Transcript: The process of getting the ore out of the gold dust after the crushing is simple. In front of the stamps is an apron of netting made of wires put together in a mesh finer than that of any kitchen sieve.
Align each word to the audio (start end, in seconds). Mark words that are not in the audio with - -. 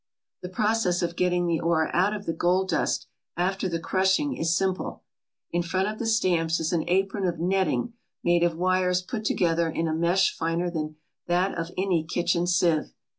The 0.41 0.49
process 0.49 1.03
of 1.03 1.15
getting 1.15 1.45
the 1.45 1.59
ore 1.59 1.95
out 1.95 2.15
of 2.15 2.25
the 2.25 2.33
gold 2.33 2.69
dust 2.69 3.05
after 3.37 3.69
the 3.69 3.79
crushing 3.79 4.35
is 4.35 4.57
simple. 4.57 5.03
In 5.51 5.61
front 5.61 5.89
of 5.89 5.99
the 5.99 6.07
stamps 6.07 6.59
is 6.59 6.73
an 6.73 6.85
apron 6.89 7.27
of 7.27 7.37
netting 7.39 7.93
made 8.23 8.41
of 8.41 8.57
wires 8.57 9.03
put 9.03 9.23
together 9.23 9.69
in 9.69 9.87
a 9.87 9.93
mesh 9.93 10.35
finer 10.35 10.71
than 10.71 10.95
that 11.27 11.55
of 11.55 11.69
any 11.77 12.03
kitchen 12.03 12.47
sieve. 12.47 12.93